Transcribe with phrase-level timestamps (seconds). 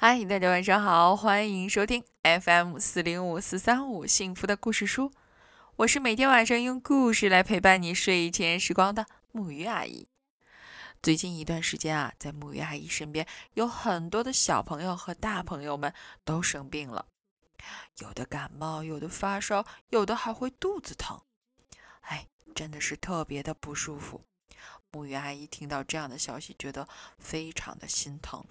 [0.00, 5.10] 嗨，大家晚上好，欢迎收听 FM 四零五四三五幸福的故事书。
[5.74, 10.06] 我是每天晚上用故事来陪伴你睡前时光的木鱼阿姨。
[11.02, 15.92] 最近一段时间啊，在木鱼阿姨身边有很多的小朋友和大朋友们
[16.24, 17.06] 都生病了，
[17.98, 21.20] 有的感冒，有的发烧，有的还会肚子疼。
[22.02, 24.22] 哎，真的是特别的不舒服。
[24.92, 26.86] 木鱼阿姨听到这样的消息，觉得
[27.18, 28.44] 非常的心疼。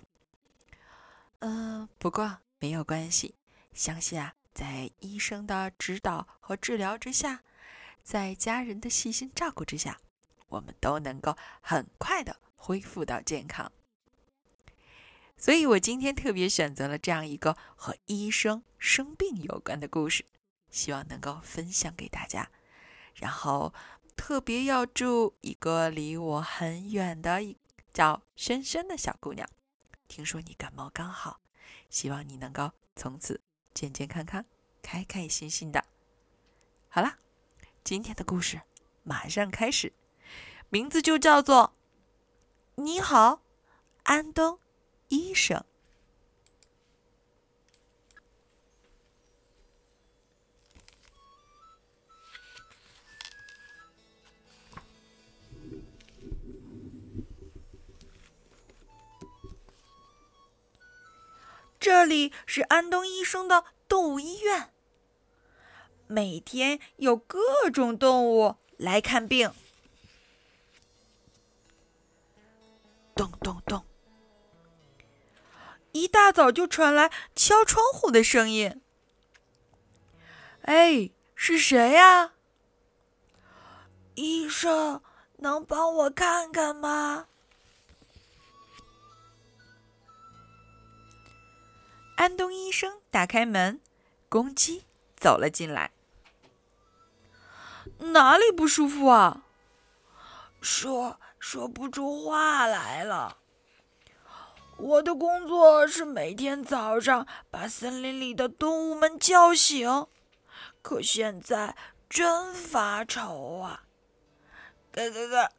[1.40, 3.36] 嗯，不过没有关系，
[3.72, 7.44] 相信啊，在医生的指导和治疗之下，
[8.02, 10.00] 在家人的细心照顾之下，
[10.48, 13.72] 我们都能够很快的恢复到健康。
[15.38, 20.26] 所以我今天特别选择了这样一个和医生生病有关的故事，
[20.72, 22.50] 希望能够分享给大家。
[23.14, 23.72] 然后
[24.16, 27.42] 特别要祝一个离我很远的
[27.94, 29.48] 叫萱萱的小姑娘。
[30.08, 31.40] 听说你感冒刚好，
[31.90, 33.42] 希望你能够从此
[33.74, 34.46] 健健康康、
[34.82, 35.84] 开开心心的。
[36.90, 37.18] 好啦，
[37.84, 38.62] 今天的故事
[39.04, 39.94] 马上开始，
[40.70, 41.76] 名字就叫做
[42.82, 43.42] 《你好，
[44.04, 44.60] 安东
[45.10, 45.58] 医生》。
[61.90, 64.74] 这里是安东医生的动物医院，
[66.06, 67.40] 每天有各
[67.72, 69.54] 种动物来看病。
[73.16, 73.86] 咚咚咚，
[75.94, 78.82] 一大早就传来敲窗户的声音。
[80.64, 82.34] 哎，是谁呀？
[84.16, 85.02] 医生，
[85.38, 87.28] 能帮我看看吗？
[92.18, 93.80] 安东医生打开门，
[94.28, 95.92] 公鸡走了进来。
[98.00, 99.44] 哪里不舒服啊？
[100.60, 103.38] 说说不出话来了。
[104.78, 110.08] 我的工作是每天早上把森林里的动物们叫醒，
[110.82, 111.78] 可现在
[112.10, 113.84] 真发愁啊！
[114.92, 115.52] 咯咯咯！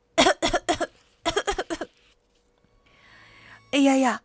[3.71, 4.23] 哎呀呀，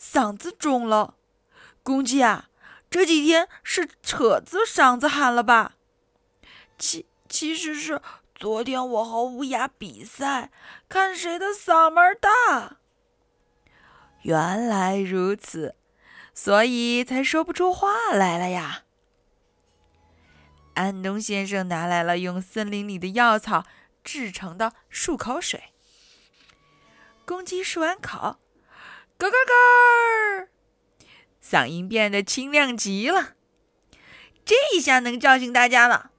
[0.00, 1.16] 嗓子肿了。
[1.84, 2.48] 公鸡啊，
[2.90, 5.74] 这几天是扯子嗓子喊了吧？
[6.78, 8.00] 其其实是
[8.34, 10.50] 昨天我和乌鸦比赛，
[10.88, 12.78] 看谁的嗓门大。
[14.22, 15.76] 原来如此，
[16.32, 18.84] 所以才说不出话来了呀。
[20.72, 23.66] 安东先生拿来了用森林里的药草
[24.02, 25.74] 制成的漱口水。
[27.26, 28.38] 公鸡漱完口，
[29.18, 30.48] 咯咯咯。
[31.44, 33.34] 嗓音变得清亮极了，
[34.46, 36.10] 这一下能叫醒大家了。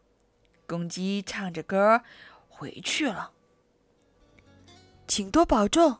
[0.67, 2.03] 公鸡唱着歌
[2.47, 3.31] 回去了，
[5.07, 5.97] 请多保重。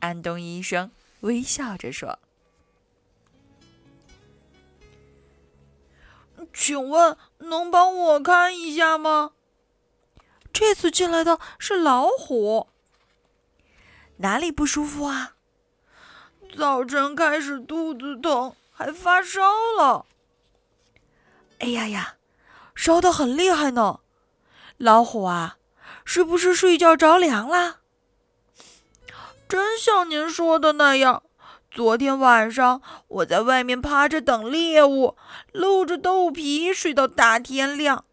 [0.00, 0.90] 安东医生
[1.20, 2.18] 微笑着说
[6.52, 9.32] ：“请问能帮我看一下吗？
[10.52, 12.68] 这次进来的是老虎，
[14.18, 15.31] 哪里不舒服啊？”
[16.56, 19.40] 早晨开始肚子疼，还发烧
[19.78, 20.04] 了。
[21.60, 22.16] 哎呀呀，
[22.74, 24.00] 烧得很厉害呢！
[24.76, 25.56] 老虎啊，
[26.04, 27.80] 是不是睡觉着凉了？
[29.48, 31.22] 真像您说的那样，
[31.70, 35.16] 昨天晚上我在外面趴着等猎物，
[35.52, 38.04] 露着豆皮睡到大天亮。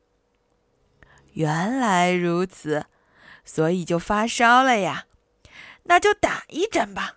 [1.33, 2.85] 原来如此，
[3.43, 5.05] 所以就发烧了呀。
[5.83, 7.15] 那就打一针吧。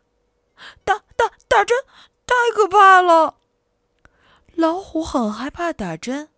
[0.85, 1.03] 打，
[2.63, 3.39] 可怕了！
[4.55, 6.29] 老虎很害怕打针。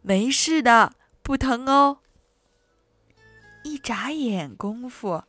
[0.00, 1.98] 没事的，不疼哦。
[3.62, 5.22] 一眨眼功夫，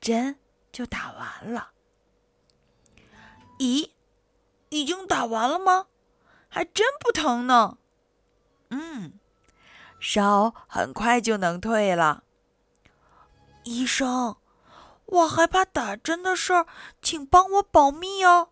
[0.00, 0.40] 针
[0.72, 1.70] 就打完了。
[3.58, 3.90] 咦，
[4.70, 5.86] 已经打完了吗？
[6.48, 7.78] 还真不疼呢。
[8.70, 9.20] 嗯，
[10.00, 12.24] 烧很快就能退了。
[13.62, 14.36] 医生。
[15.06, 16.66] 我害怕打针的事儿，
[17.00, 18.50] 请帮我保密哦。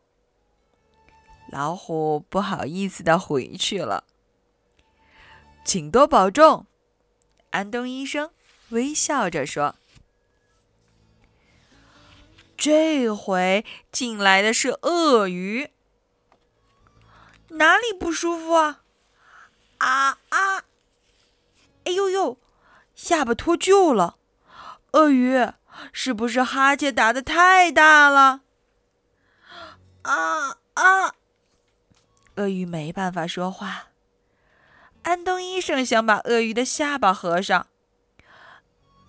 [1.50, 4.04] 老虎不好意思的回去了，
[5.64, 6.66] 请多保重。
[7.50, 8.31] 安东医生
[8.70, 9.76] 微笑着说
[12.56, 15.70] ：“这回进来的是鳄鱼，
[17.50, 18.82] 哪里不舒服啊？
[19.78, 20.64] 啊啊！
[21.84, 22.38] 哎呦呦，
[22.94, 24.19] 下巴脱臼了，
[24.93, 25.48] 鳄鱼。”
[25.93, 28.40] 是不是哈欠打的太大了？
[30.00, 30.56] 啊
[32.36, 33.88] 鳄鱼没办法说话。
[35.02, 37.66] 安东医生想把鳄鱼的下巴合上。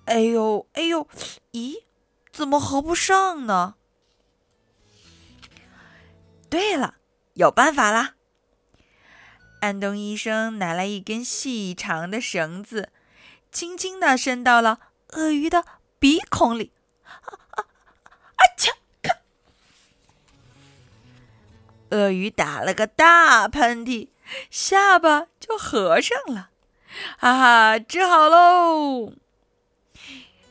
[0.05, 1.07] 哎呦，哎呦，
[1.51, 1.83] 咦，
[2.31, 3.75] 怎么合不上呢？
[6.49, 6.95] 对了，
[7.33, 8.15] 有办法啦！
[9.59, 12.93] 安东医生拿来一根细长的绳子，
[13.51, 14.79] 轻轻的伸到了
[15.13, 15.65] 鳄鱼的
[15.99, 16.71] 鼻孔里。
[21.91, 24.09] 鳄鱼打了个大喷嚏，
[24.49, 26.49] 下巴就合上了。
[27.17, 29.13] 哈哈，治好喽！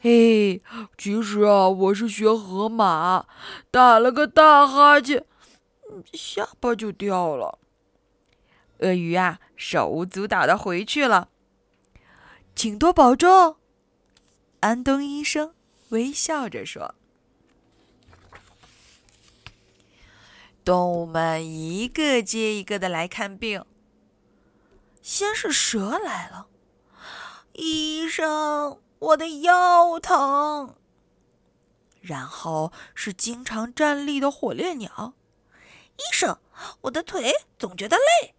[0.00, 0.62] 嘿，
[0.96, 3.26] 其实啊，我是学河马，
[3.70, 5.24] 打了个大哈欠，
[6.12, 7.58] 下巴就掉了。
[8.78, 11.28] 鳄鱼啊，手舞足蹈的回去了。
[12.54, 13.56] 请多保重，
[14.60, 15.52] 安东医生
[15.90, 16.94] 微笑着说。
[20.66, 23.64] 动物们一个接一个的来看病。
[25.00, 26.48] 先是蛇来了，
[27.52, 30.74] 医生，我的腰疼。
[32.00, 35.14] 然后是经常站立的火烈鸟，
[35.98, 36.40] 医生，
[36.80, 38.34] 我的腿总觉得累。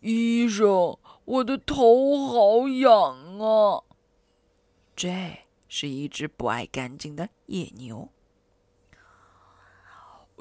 [0.00, 3.84] 医生，我的头好痒啊！
[4.96, 8.08] 这是一只不爱干净的野牛。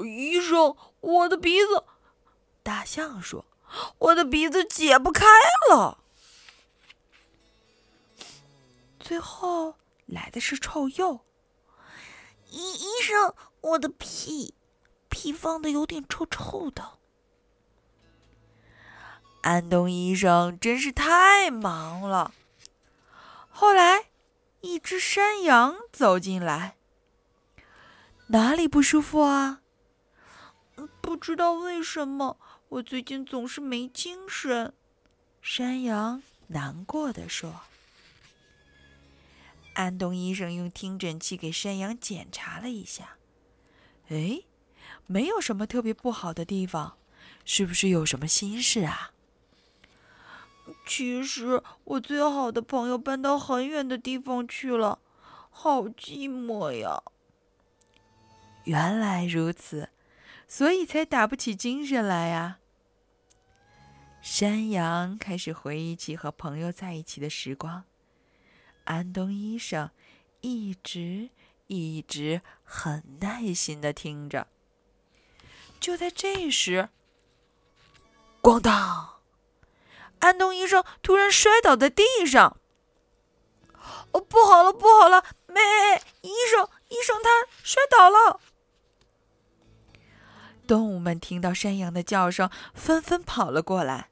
[0.05, 1.83] 医生，我的鼻子。
[2.63, 3.45] 大象说
[3.99, 5.25] ：“我的鼻子解不开
[5.69, 6.03] 了。”
[8.99, 11.21] 最后来的是臭鼬。
[12.49, 14.53] 医医生，我的屁，
[15.09, 16.97] 屁放的有点臭臭的。
[19.41, 22.33] 安东医生真是太忙了。
[23.49, 24.09] 后来，
[24.59, 26.75] 一只山羊走进来。
[28.27, 29.61] 哪里不舒服啊？
[31.07, 32.37] 不知道为什么，
[32.67, 34.73] 我最近总是没精神。
[35.41, 37.61] 山羊难过的说。
[39.75, 43.15] 安东医生用听诊器给山羊检查了一下，
[44.09, 44.41] 哎，
[45.05, 46.97] 没有什么特别不好的地方，
[47.45, 49.13] 是不是有什么心事啊？
[50.85, 54.99] 其实我最好的朋友搬到很远的地方去了，
[55.49, 57.01] 好寂寞呀。
[58.65, 59.87] 原来如此。
[60.47, 62.59] 所以才打不起精神来呀。
[64.21, 67.83] 山羊开始回忆起和朋友在一起的时光。
[68.85, 69.91] 安东医生
[70.41, 71.29] 一直
[71.67, 74.47] 一直很耐心的听着。
[75.79, 76.89] 就在这时，
[78.41, 79.21] 咣当！
[80.19, 82.57] 安东医生突然摔倒在地上。
[84.11, 85.23] 哦，不好了，不好了！
[85.47, 85.61] 没，
[86.21, 88.39] 医生，医生，他摔倒了。
[90.67, 94.09] 动物们听到山羊的叫声，纷纷跑了过来。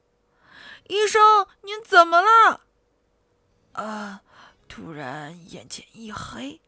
[0.88, 2.62] 医生，您怎么了？
[3.72, 4.22] 啊！
[4.68, 6.60] 突然眼前一黑。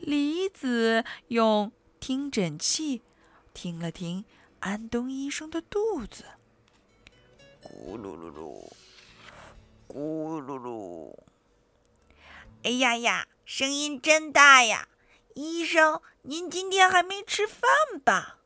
[0.00, 1.70] 梨子用
[2.00, 3.02] 听诊器
[3.54, 4.24] 听了听
[4.58, 6.24] 安东医生的肚子，
[7.62, 8.68] 咕噜噜噜，
[9.86, 11.16] 咕噜噜。
[12.64, 14.88] 哎呀呀，声音真大呀！
[15.34, 17.68] 医生，您今天还没吃饭
[18.04, 18.38] 吧？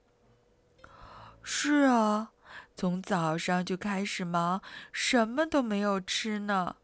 [1.43, 2.33] 是啊，
[2.77, 6.77] 从早上就开始忙，什么都没有吃呢。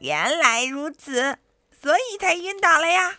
[0.00, 1.38] 原来如此，
[1.72, 3.18] 所以才晕倒了呀。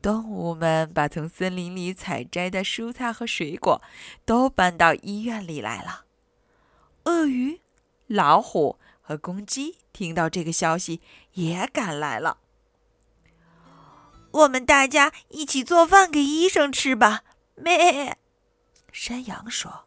[0.00, 3.82] 动物们把从森林里采摘的蔬菜和水果
[4.24, 6.04] 都搬到医院里来了。
[7.04, 7.60] 鳄鱼、
[8.06, 11.00] 老虎和公鸡听到这个消息，
[11.32, 12.38] 也赶来了。
[14.30, 17.22] 我们大家一起做饭给医生吃吧，
[17.54, 18.18] 咩？
[18.92, 19.86] 山羊说：“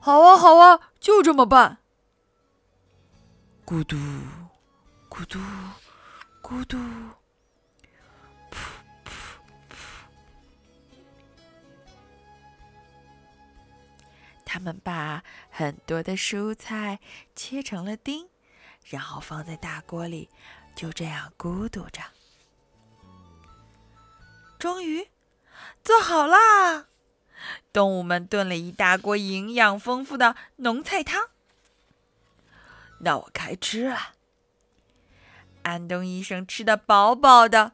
[0.00, 1.78] 好啊，好啊，就这么办。”
[3.64, 3.96] 咕嘟，
[5.08, 5.38] 咕嘟，
[6.42, 6.76] 咕嘟，
[8.50, 8.56] 噗
[9.04, 9.10] 噗
[9.68, 9.74] 噗。
[14.44, 17.00] 他们把很多的蔬菜
[17.34, 18.28] 切成了丁，
[18.84, 20.28] 然后放在大锅里，
[20.74, 22.00] 就这样咕嘟着。
[24.58, 25.08] 终于
[25.82, 26.86] 做好啦！
[27.72, 31.28] 动物们炖了一大锅营养丰富的浓菜汤。
[33.00, 34.14] 那我开吃了。
[35.62, 37.72] 安东医生吃的饱饱的，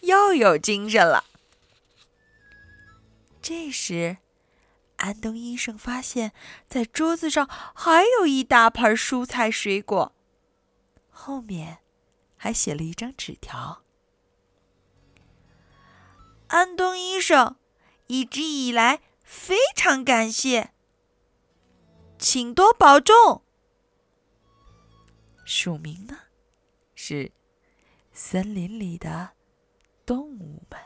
[0.00, 1.24] 又有精神了。
[3.42, 4.18] 这时，
[4.96, 6.32] 安东医生发现，
[6.68, 10.12] 在桌子上还有一大盘蔬菜水果，
[11.10, 11.78] 后面
[12.36, 13.82] 还写了一张纸条。
[16.50, 17.54] 安东医生，
[18.08, 20.72] 一直以来非常感谢，
[22.18, 23.44] 请多保重。
[25.44, 26.18] 署名呢，
[26.96, 27.30] 是
[28.10, 29.30] 森林里的
[30.04, 30.80] 动物们。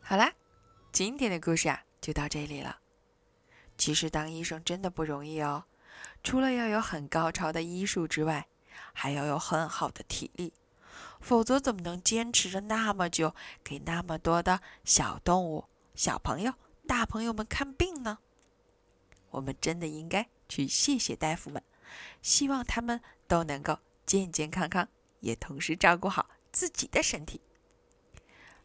[0.00, 0.32] 好啦，
[0.92, 2.78] 今天的故事啊，就到这里了。
[3.86, 5.62] 其实当医生真的不容易哦，
[6.24, 8.48] 除了要有很高超的医术之外，
[8.92, 10.52] 还要有很好的体力，
[11.20, 16.54] 否则怎么能坚持着那么久，给那么多的小动物、小朋友、
[16.88, 18.18] 大朋友们看病呢？
[19.30, 21.62] 我们真的应该去谢谢大夫们，
[22.20, 24.88] 希望他们都能够健健康康，
[25.20, 27.40] 也同时照顾好自己的身体。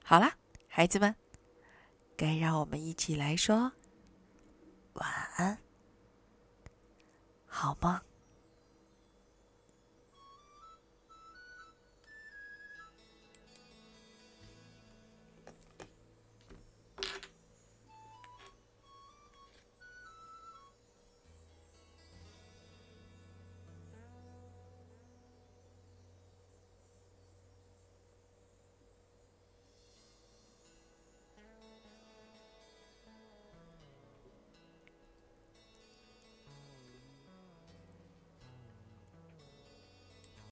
[0.04, 0.36] 好啦，
[0.68, 1.16] 孩子们。
[2.18, 3.74] 该让我们一起来说
[4.94, 5.58] 晚安，
[7.48, 8.11] 好梦。